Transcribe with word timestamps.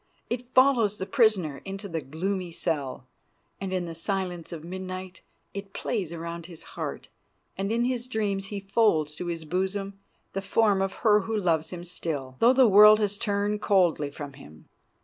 It 0.31 0.51
follows 0.55 0.97
the 0.97 1.05
prisoner 1.05 1.61
into 1.63 1.87
the 1.87 2.01
gloomy 2.01 2.49
cell, 2.49 3.05
and 3.59 3.71
in 3.71 3.85
the 3.85 3.93
silence 3.93 4.51
of 4.51 4.63
midnight 4.63 5.21
it 5.53 5.73
plays 5.73 6.11
around 6.11 6.47
his 6.47 6.63
heart, 6.63 7.09
and 7.55 7.71
in 7.71 7.83
his 7.85 8.07
dreams 8.07 8.47
he 8.47 8.59
folds 8.59 9.13
to 9.17 9.27
his 9.27 9.45
bosom 9.45 9.99
the 10.33 10.41
form 10.41 10.81
of 10.81 10.93
her 11.05 11.19
who 11.19 11.37
loves 11.37 11.69
him 11.69 11.83
still, 11.83 12.35
though 12.39 12.51
the 12.51 12.67
world 12.67 12.97
has 12.97 13.19
turned 13.19 13.61
coldly 13.61 14.09
from 14.09 14.33
him. 14.33 14.67